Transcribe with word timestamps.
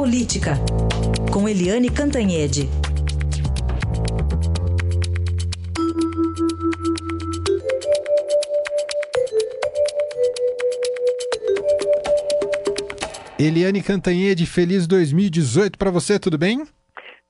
Política, 0.00 0.52
com 1.30 1.46
Eliane 1.46 1.90
Cantanhede. 1.90 2.62
Eliane 13.38 13.82
Cantanhede, 13.82 14.46
feliz 14.46 14.86
2018 14.86 15.76
para 15.76 15.90
você, 15.90 16.18
tudo 16.18 16.38
bem? 16.38 16.64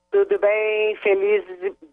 Tudo 0.09 0.39
bem, 0.39 0.95
feliz 1.03 1.43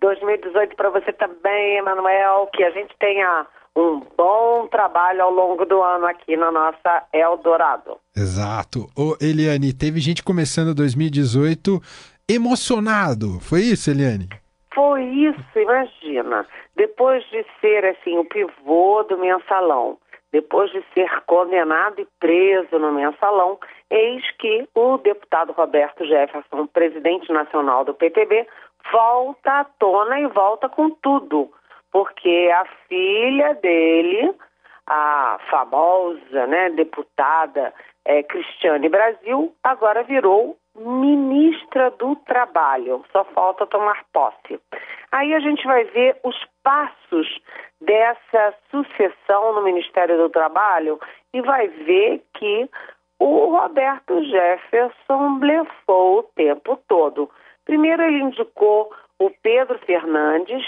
2018 0.00 0.76
para 0.76 0.90
você 0.90 1.12
também, 1.12 1.78
Emanuel. 1.78 2.48
Que 2.54 2.62
a 2.62 2.70
gente 2.70 2.94
tenha 3.00 3.48
um 3.78 4.02
bom 4.16 4.66
trabalho 4.66 5.22
ao 5.22 5.30
longo 5.30 5.64
do 5.64 5.80
ano 5.80 6.06
aqui 6.06 6.36
na 6.36 6.50
nossa 6.50 7.04
Eldorado. 7.12 7.96
Exato. 8.16 8.88
Ô, 8.96 9.16
Eliane, 9.20 9.72
teve 9.72 10.00
gente 10.00 10.24
começando 10.24 10.74
2018 10.74 11.80
emocionado. 12.28 13.38
Foi 13.40 13.60
isso, 13.60 13.88
Eliane? 13.90 14.28
Foi 14.74 15.04
isso, 15.04 15.58
imagina. 15.58 16.44
Depois 16.76 17.22
de 17.30 17.44
ser 17.60 17.84
assim 17.84 18.18
o 18.18 18.24
pivô 18.24 19.04
do 19.04 19.16
mensalão, 19.16 19.96
depois 20.32 20.70
de 20.72 20.82
ser 20.92 21.08
condenado 21.26 22.00
e 22.00 22.08
preso 22.18 22.78
no 22.78 22.92
mensalão, 22.92 23.58
eis 23.90 24.24
que 24.38 24.68
o 24.74 24.98
deputado 24.98 25.52
Roberto 25.52 26.04
Jefferson, 26.04 26.66
presidente 26.66 27.32
nacional 27.32 27.84
do 27.84 27.94
PTB, 27.94 28.46
volta 28.92 29.60
à 29.60 29.64
tona 29.64 30.20
e 30.20 30.26
volta 30.26 30.68
com 30.68 30.90
tudo, 30.90 31.50
porque 31.92 32.50
a 32.54 32.64
filha 32.88 33.54
dele, 33.54 34.34
a 34.86 35.38
famosa 35.50 36.46
né, 36.46 36.70
deputada 36.70 37.72
é, 38.04 38.22
Cristiane 38.22 38.88
Brasil, 38.88 39.54
agora 39.62 40.02
virou 40.02 40.56
ministra 40.76 41.90
do 41.90 42.14
Trabalho, 42.16 43.04
só 43.12 43.24
falta 43.24 43.66
tomar 43.66 44.04
posse. 44.12 44.60
Aí 45.10 45.34
a 45.34 45.40
gente 45.40 45.64
vai 45.66 45.84
ver 45.84 46.16
os 46.22 46.36
passos 46.62 47.40
dessa 47.80 48.54
sucessão 48.70 49.54
no 49.54 49.62
Ministério 49.62 50.16
do 50.16 50.28
Trabalho 50.28 51.00
e 51.32 51.40
vai 51.40 51.68
ver 51.68 52.22
que 52.34 52.68
o 53.18 53.56
Roberto 53.56 54.22
Jefferson 54.24 55.38
blefou 55.38 56.20
o 56.20 56.22
tempo 56.34 56.78
todo. 56.88 57.30
Primeiro 57.64 58.02
ele 58.02 58.22
indicou 58.22 58.92
o 59.18 59.30
Pedro 59.42 59.78
Fernandes, 59.80 60.64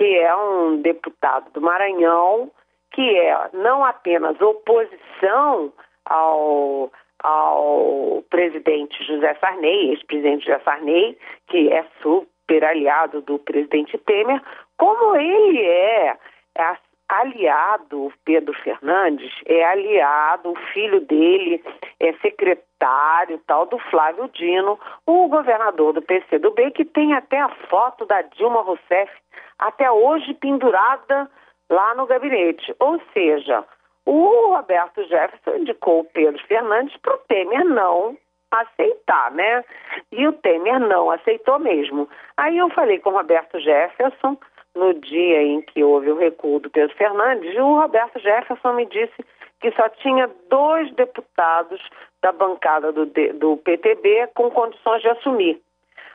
que 0.00 0.16
é 0.16 0.34
um 0.34 0.80
deputado 0.80 1.52
do 1.52 1.60
Maranhão, 1.60 2.50
que 2.90 3.18
é 3.18 3.50
não 3.52 3.84
apenas 3.84 4.40
oposição 4.40 5.70
ao, 6.06 6.90
ao 7.22 8.24
presidente 8.30 9.04
José 9.04 9.34
Sarney, 9.34 9.90
ex-presidente 9.90 10.46
José 10.46 10.58
Sarney, 10.60 11.18
que 11.48 11.70
é 11.70 11.84
super 12.00 12.64
aliado 12.64 13.20
do 13.20 13.38
presidente 13.40 13.98
Temer, 13.98 14.42
como 14.78 15.16
ele 15.16 15.60
é, 15.60 16.16
é 16.56 16.76
aliado, 17.06 18.10
Pedro 18.24 18.54
Fernandes, 18.54 19.30
é 19.44 19.62
aliado, 19.64 20.52
o 20.52 20.56
filho 20.72 21.02
dele 21.02 21.62
é 22.00 22.12
secretário 22.14 23.38
tal 23.46 23.66
do 23.66 23.78
Flávio 23.90 24.28
Dino, 24.32 24.78
o 25.06 25.28
governador 25.28 25.92
do 25.92 26.02
PCdoB, 26.02 26.70
que 26.72 26.84
tem 26.84 27.12
até 27.14 27.38
a 27.38 27.50
foto 27.68 28.06
da 28.06 28.22
Dilma 28.22 28.62
Rousseff 28.62 29.12
até 29.58 29.90
hoje 29.90 30.32
pendurada 30.34 31.30
lá 31.68 31.94
no 31.94 32.06
gabinete. 32.06 32.74
Ou 32.78 33.00
seja, 33.12 33.64
o 34.06 34.54
Roberto 34.54 35.04
Jefferson 35.04 35.56
indicou 35.60 36.00
o 36.00 36.04
Pedro 36.04 36.42
Fernandes 36.46 36.96
para 36.96 37.14
o 37.14 37.18
Temer 37.28 37.64
não 37.64 38.16
aceitar, 38.50 39.30
né? 39.30 39.64
E 40.10 40.26
o 40.26 40.32
Temer 40.32 40.80
não 40.80 41.10
aceitou 41.10 41.58
mesmo. 41.58 42.08
Aí 42.36 42.56
eu 42.58 42.70
falei 42.70 42.98
com 42.98 43.10
o 43.10 43.12
Roberto 43.12 43.60
Jefferson 43.60 44.36
no 44.74 44.94
dia 44.94 45.42
em 45.42 45.62
que 45.62 45.82
houve 45.84 46.10
o 46.10 46.18
recuo 46.18 46.60
do 46.60 46.70
Pedro 46.70 46.96
Fernandes, 46.96 47.54
e 47.54 47.60
o 47.60 47.80
Roberto 47.80 48.18
Jefferson 48.20 48.72
me 48.72 48.86
disse 48.86 49.24
que 49.60 49.70
só 49.72 49.88
tinha 49.88 50.30
dois 50.48 50.92
deputados 50.94 51.80
da 52.22 52.32
bancada 52.32 52.92
do, 52.92 53.06
do 53.06 53.56
PTB 53.58 54.28
com 54.34 54.50
condições 54.50 55.02
de 55.02 55.08
assumir. 55.08 55.60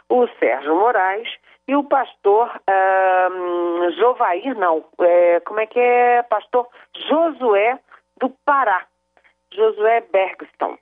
O 0.09 0.27
Sérgio 0.39 0.75
Moraes 0.75 1.27
e 1.67 1.75
o 1.75 1.83
pastor 1.83 2.49
uh, 2.49 3.91
Jovair, 3.93 4.55
não, 4.55 4.85
é, 4.99 5.39
como 5.41 5.59
é 5.59 5.65
que 5.65 5.79
é? 5.79 6.23
Pastor 6.23 6.67
Josué 7.07 7.79
do 8.17 8.29
Pará, 8.45 8.85
Josué 9.51 10.01
Bergston. 10.11 10.77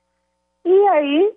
E 0.65 0.87
aí, 0.89 1.33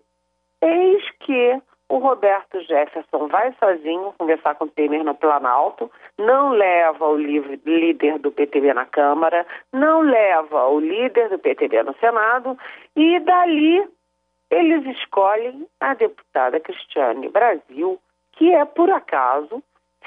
eis 0.63 1.11
que 1.21 1.61
o 1.89 1.99
Roberto 1.99 2.61
Jefferson 2.63 3.29
vai 3.29 3.55
sozinho 3.61 4.13
conversar 4.19 4.55
com 4.57 4.65
o 4.65 4.69
Temer 4.69 5.05
no 5.05 5.15
Planalto, 5.15 5.91
não 6.19 6.51
leva 6.51 7.07
o 7.07 7.17
líder 7.17 8.19
do 8.19 8.33
PTB 8.33 8.75
na 8.75 8.87
Câmara, 8.87 9.47
não 9.73 10.01
leva 10.01 10.67
o 10.69 10.81
líder 10.81 11.29
do 11.29 11.39
PTB 11.39 11.85
no 11.85 11.95
Senado, 11.99 12.59
e 12.97 13.21
dali 13.21 13.87
eles 14.51 14.85
escolhem 14.99 15.67
a 15.81 15.95
deputada 15.95 16.61
Cristiane 16.61 17.29
Brasil, 17.29 17.99
que 18.33 18.53
é, 18.53 18.65
por 18.65 18.91
acaso, 18.91 19.63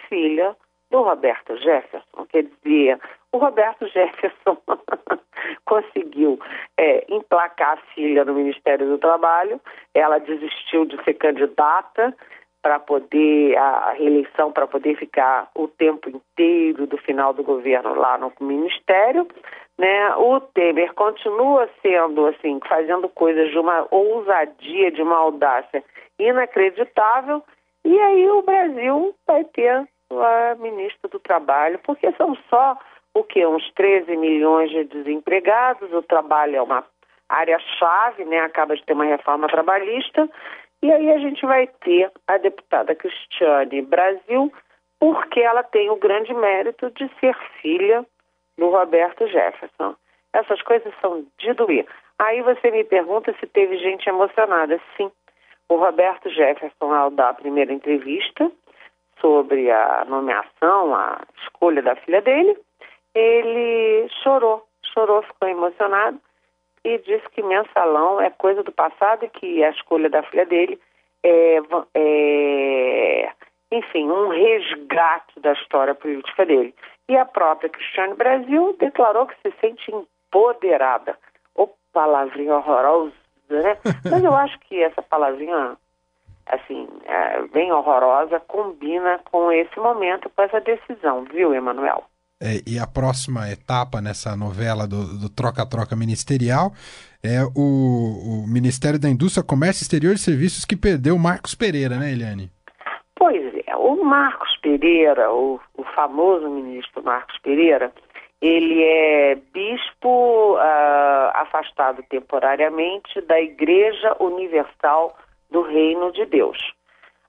filha 0.07 0.55
do 0.91 1.01
Roberto 1.01 1.55
Jefferson. 1.57 2.25
Quer 2.29 2.43
dizer, 2.43 2.99
o 3.31 3.37
Roberto 3.37 3.87
Jefferson 3.87 4.57
conseguiu 5.65 6.39
é, 6.77 7.05
emplacar 7.09 7.77
a 7.77 7.93
filha 7.93 8.25
no 8.25 8.33
Ministério 8.33 8.87
do 8.87 8.97
Trabalho, 8.97 9.59
ela 9.93 10.19
desistiu 10.19 10.85
de 10.85 11.01
ser 11.03 11.13
candidata 11.15 12.15
para 12.61 12.79
poder, 12.79 13.57
a, 13.57 13.91
reeleição 13.93 14.51
para 14.51 14.67
poder 14.67 14.97
ficar 14.97 15.49
o 15.55 15.67
tempo 15.67 16.09
inteiro 16.09 16.85
do 16.87 16.97
final 16.97 17.33
do 17.33 17.43
governo 17.43 17.93
lá 17.93 18.17
no 18.17 18.33
Ministério, 18.41 19.27
né? 19.77 20.15
O 20.17 20.41
Temer 20.41 20.93
continua 20.93 21.69
sendo 21.81 22.25
assim, 22.27 22.59
fazendo 22.67 23.07
coisas 23.07 23.49
de 23.49 23.57
uma 23.57 23.87
ousadia, 23.89 24.91
de 24.91 25.01
uma 25.01 25.17
audácia 25.17 25.83
inacreditável, 26.19 27.41
e 27.85 27.97
aí 27.97 28.29
o 28.29 28.41
Brasil 28.41 29.15
vai 29.25 29.45
ter 29.45 29.87
a 30.11 30.55
ministra 30.55 31.09
do 31.09 31.19
Trabalho, 31.19 31.79
porque 31.83 32.11
são 32.13 32.35
só 32.49 32.77
o 33.13 33.23
que 33.23 33.45
uns 33.45 33.71
13 33.73 34.15
milhões 34.17 34.69
de 34.69 34.83
desempregados, 34.85 35.91
o 35.91 36.01
trabalho 36.01 36.55
é 36.55 36.61
uma 36.61 36.85
área-chave, 37.27 38.25
né? 38.25 38.39
Acaba 38.39 38.75
de 38.75 38.83
ter 38.83 38.93
uma 38.93 39.05
reforma 39.05 39.47
trabalhista, 39.47 40.29
e 40.81 40.91
aí 40.91 41.11
a 41.11 41.17
gente 41.17 41.45
vai 41.45 41.67
ter 41.67 42.11
a 42.27 42.37
deputada 42.37 42.95
Cristiane 42.95 43.81
Brasil, 43.81 44.51
porque 44.99 45.39
ela 45.41 45.63
tem 45.63 45.89
o 45.89 45.97
grande 45.97 46.33
mérito 46.33 46.89
de 46.91 47.09
ser 47.19 47.35
filha 47.61 48.05
do 48.57 48.69
Roberto 48.69 49.27
Jefferson. 49.27 49.95
Essas 50.33 50.61
coisas 50.61 50.93
são 51.01 51.25
de 51.37 51.53
doer. 51.53 51.85
Aí 52.17 52.41
você 52.41 52.69
me 52.71 52.83
pergunta 52.83 53.33
se 53.39 53.47
teve 53.47 53.77
gente 53.77 54.07
emocionada. 54.07 54.79
Sim, 54.95 55.11
o 55.69 55.75
Roberto 55.75 56.29
Jefferson, 56.29 56.93
ao 56.93 57.11
dar 57.11 57.29
a 57.29 57.33
primeira 57.33 57.71
entrevista 57.71 58.51
sobre 59.21 59.71
a 59.71 60.05
nomeação, 60.05 60.95
a 60.95 61.21
escolha 61.43 61.81
da 61.81 61.95
filha 61.95 62.21
dele, 62.21 62.57
ele 63.19 64.09
chorou, 64.23 64.65
chorou, 64.93 65.21
ficou 65.23 65.47
emocionado 65.47 66.19
e 66.83 66.97
disse 66.99 67.27
que 67.29 67.43
mensalão 67.43 68.21
é 68.21 68.29
coisa 68.29 68.63
do 68.63 68.71
passado 68.71 69.25
e 69.25 69.29
que 69.29 69.63
a 69.63 69.69
escolha 69.71 70.09
da 70.09 70.23
filha 70.23 70.45
dele 70.45 70.79
é, 71.23 71.57
é 71.93 73.31
enfim, 73.71 74.09
um 74.09 74.29
resgate 74.29 75.39
da 75.39 75.53
história 75.53 75.93
política 75.93 76.45
dele. 76.45 76.73
E 77.07 77.15
a 77.15 77.25
própria 77.25 77.69
Cristiane 77.69 78.15
Brasil 78.15 78.75
declarou 78.79 79.27
que 79.27 79.35
se 79.41 79.53
sente 79.59 79.91
empoderada. 79.91 81.17
Ô, 81.55 81.69
palavrinha 81.93 82.55
horrorosa, 82.55 83.13
né? 83.49 83.77
Mas 84.09 84.23
eu 84.23 84.33
acho 84.33 84.59
que 84.61 84.81
essa 84.81 85.01
palavrinha, 85.01 85.77
assim, 86.47 86.87
é, 87.05 87.41
bem 87.47 87.71
horrorosa, 87.71 88.39
combina 88.39 89.19
com 89.31 89.51
esse 89.51 89.79
momento, 89.79 90.29
com 90.29 90.41
essa 90.41 90.59
decisão, 90.59 91.23
viu, 91.25 91.53
Emanuel? 91.53 92.03
É, 92.41 92.63
e 92.65 92.79
a 92.79 92.87
próxima 92.87 93.51
etapa 93.51 93.99
nessa 93.99 94.33
novela 94.33 94.87
do 94.87 95.29
troca-troca 95.29 95.93
ministerial 95.93 96.71
é 97.21 97.43
o, 97.43 98.43
o, 98.43 98.47
Ministério 98.47 98.97
da 98.97 99.09
Indústria, 99.09 99.43
Comércio 99.43 99.83
Exterior 99.83 100.13
e 100.13 100.17
Serviços 100.17 100.63
que 100.63 100.77
perdeu 100.77 101.15
o 101.15 101.19
Marcos 101.19 101.53
Pereira, 101.53 101.97
né, 101.97 102.13
Eliane? 102.13 102.49
Pois 103.13 103.53
é, 103.67 103.75
o 103.75 104.01
Marcos 104.05 104.55
Pereira, 104.61 105.29
o, 105.33 105.59
o 105.75 105.83
famoso 105.83 106.49
ministro 106.49 107.03
Marcos 107.03 107.37
Pereira, 107.39 107.91
ele 108.41 108.83
é 108.83 109.35
bispo 109.51 110.55
uh, 110.55 111.31
afastado 111.33 112.01
temporariamente 112.09 113.19
da 113.19 113.37
Igreja 113.41 114.15
Universal 114.17 115.17
do 115.51 115.61
Reino 115.61 116.09
de 116.13 116.25
Deus. 116.25 116.57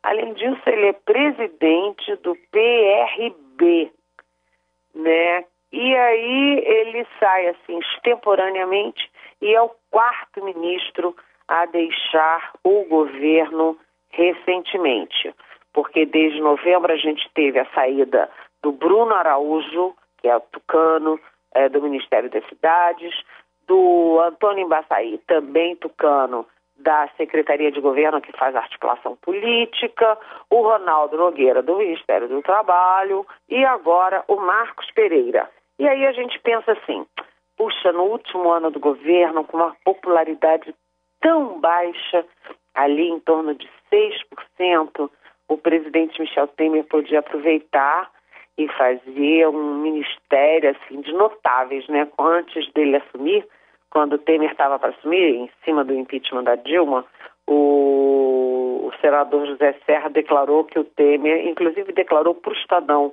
Além 0.04 0.32
disso, 0.34 0.62
ele 0.66 0.86
é 0.86 0.92
presidente 0.92 2.14
do 2.22 2.36
PRB, 2.52 3.90
né? 4.94 5.44
E 5.72 5.94
aí 5.94 6.62
ele 6.64 7.06
sai 7.18 7.48
assim 7.48 7.78
extemporaneamente 7.78 9.10
e 9.40 9.54
é 9.54 9.62
o 9.62 9.70
quarto 9.90 10.44
ministro 10.44 11.14
a 11.46 11.66
deixar 11.66 12.52
o 12.64 12.84
governo 12.84 13.76
recentemente, 14.10 15.34
porque 15.72 16.04
desde 16.04 16.40
novembro 16.40 16.92
a 16.92 16.96
gente 16.96 17.28
teve 17.34 17.58
a 17.58 17.66
saída 17.74 18.28
do 18.62 18.72
Bruno 18.72 19.14
Araújo, 19.14 19.94
que 20.18 20.28
é 20.28 20.36
o 20.36 20.40
tucano 20.40 21.18
é, 21.54 21.68
do 21.68 21.80
Ministério 21.80 22.28
das 22.30 22.46
Cidades, 22.48 23.14
do 23.66 24.20
Antônio 24.20 24.64
Embaçaí, 24.64 25.18
também 25.26 25.76
tucano, 25.76 26.46
da 26.80 27.08
Secretaria 27.16 27.70
de 27.70 27.80
Governo, 27.80 28.20
que 28.20 28.32
faz 28.32 28.54
articulação 28.56 29.16
política, 29.16 30.18
o 30.48 30.62
Ronaldo 30.62 31.16
Nogueira, 31.16 31.62
do 31.62 31.76
Ministério 31.76 32.28
do 32.28 32.42
Trabalho, 32.42 33.26
e 33.48 33.64
agora 33.64 34.24
o 34.28 34.36
Marcos 34.36 34.90
Pereira. 34.92 35.48
E 35.78 35.88
aí 35.88 36.06
a 36.06 36.12
gente 36.12 36.38
pensa 36.40 36.72
assim: 36.72 37.06
puxa, 37.56 37.92
no 37.92 38.04
último 38.04 38.50
ano 38.50 38.70
do 38.70 38.80
governo, 38.80 39.44
com 39.44 39.56
uma 39.58 39.76
popularidade 39.84 40.74
tão 41.20 41.60
baixa, 41.60 42.24
ali 42.74 43.08
em 43.08 43.20
torno 43.20 43.54
de 43.54 43.68
6%, 43.92 45.10
o 45.48 45.58
presidente 45.58 46.20
Michel 46.20 46.46
Temer 46.48 46.84
podia 46.84 47.18
aproveitar 47.18 48.10
e 48.56 48.68
fazer 48.68 49.48
um 49.48 49.76
ministério 49.80 50.70
assim 50.70 51.00
de 51.00 51.12
notáveis, 51.12 51.86
né? 51.88 52.08
Antes 52.18 52.70
dele 52.72 52.96
assumir, 52.96 53.46
quando 53.90 54.18
Temer 54.18 54.52
estava 54.52 54.78
para 54.78 54.90
assumir, 54.90 55.34
em 55.34 55.50
cima 55.64 55.84
do 55.84 55.92
impeachment 55.92 56.44
da 56.44 56.54
Dilma, 56.54 57.04
o, 57.46 58.86
o 58.86 58.92
senador 59.00 59.46
José 59.46 59.74
Serra 59.84 60.08
declarou 60.08 60.64
que 60.64 60.78
o 60.78 60.84
Temer, 60.84 61.46
inclusive 61.48 61.92
declarou 61.92 62.34
para 62.34 62.52
o 62.52 62.56
Estadão, 62.56 63.12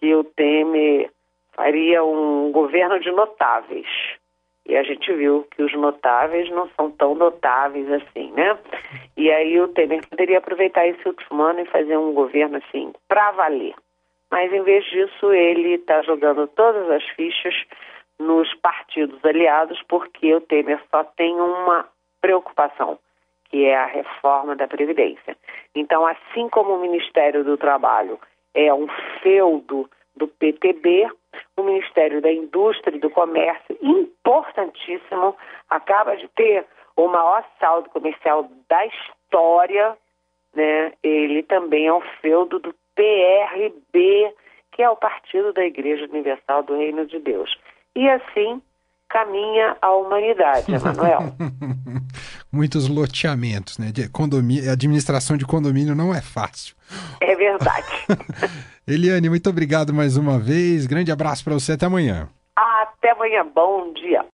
que 0.00 0.14
o 0.14 0.24
Temer 0.24 1.10
faria 1.54 2.02
um 2.02 2.50
governo 2.50 2.98
de 2.98 3.10
notáveis. 3.10 3.86
E 4.68 4.76
a 4.76 4.82
gente 4.82 5.12
viu 5.12 5.46
que 5.54 5.62
os 5.62 5.72
notáveis 5.74 6.50
não 6.50 6.68
são 6.70 6.90
tão 6.90 7.14
notáveis 7.14 7.88
assim, 7.92 8.32
né? 8.32 8.58
E 9.16 9.30
aí 9.30 9.60
o 9.60 9.68
Temer 9.68 10.06
poderia 10.08 10.38
aproveitar 10.38 10.86
esse 10.86 11.06
último 11.06 11.42
ano 11.42 11.60
e 11.60 11.66
fazer 11.66 11.96
um 11.96 12.12
governo 12.12 12.56
assim, 12.56 12.92
para 13.06 13.30
valer. 13.32 13.74
Mas 14.30 14.52
em 14.52 14.62
vez 14.62 14.84
disso, 14.86 15.32
ele 15.32 15.74
está 15.74 16.02
jogando 16.02 16.48
todas 16.48 16.90
as 16.90 17.04
fichas 17.10 17.54
nos 18.18 18.52
partidos 18.54 19.22
aliados, 19.24 19.82
porque 19.88 20.34
o 20.34 20.40
Temer 20.40 20.80
só 20.90 21.04
tem 21.04 21.34
uma 21.34 21.86
preocupação, 22.20 22.98
que 23.44 23.64
é 23.64 23.76
a 23.76 23.86
reforma 23.86 24.56
da 24.56 24.66
Previdência. 24.66 25.36
Então, 25.74 26.06
assim 26.06 26.48
como 26.48 26.74
o 26.74 26.80
Ministério 26.80 27.44
do 27.44 27.56
Trabalho 27.56 28.18
é 28.54 28.72
um 28.72 28.88
feudo 29.22 29.88
do 30.16 30.26
PTB, 30.26 31.08
o 31.56 31.62
Ministério 31.62 32.22
da 32.22 32.32
Indústria 32.32 32.96
e 32.96 33.00
do 33.00 33.10
Comércio, 33.10 33.76
importantíssimo, 33.82 35.36
acaba 35.68 36.16
de 36.16 36.26
ter 36.28 36.66
o 36.96 37.06
maior 37.08 37.44
saldo 37.60 37.90
comercial 37.90 38.50
da 38.68 38.86
história, 38.86 39.96
né? 40.54 40.92
Ele 41.02 41.42
também 41.42 41.86
é 41.86 41.92
um 41.92 42.00
feudo 42.22 42.58
do 42.58 42.74
PRB, 42.94 44.34
que 44.72 44.82
é 44.82 44.88
o 44.88 44.96
Partido 44.96 45.52
da 45.52 45.64
Igreja 45.64 46.06
Universal 46.06 46.62
do 46.62 46.76
Reino 46.76 47.06
de 47.06 47.18
Deus. 47.18 47.56
E 47.96 48.08
assim 48.10 48.62
caminha 49.08 49.76
a 49.80 49.90
humanidade, 49.92 50.72
Emanuel. 50.72 51.34
Muitos 52.52 52.88
loteamentos, 52.88 53.78
né? 53.78 53.90
De 53.90 54.08
condomínio, 54.08 54.70
administração 54.70 55.36
de 55.36 55.46
condomínio 55.46 55.94
não 55.94 56.14
é 56.14 56.20
fácil. 56.20 56.74
É 57.20 57.34
verdade. 57.34 57.86
Eliane, 58.86 59.28
muito 59.30 59.48
obrigado 59.48 59.94
mais 59.94 60.16
uma 60.16 60.38
vez. 60.38 60.86
Grande 60.86 61.10
abraço 61.10 61.42
para 61.42 61.54
você. 61.54 61.72
Até 61.72 61.86
amanhã. 61.86 62.28
Até 62.54 63.12
amanhã. 63.12 63.46
Bom 63.54 63.92
dia. 63.94 64.22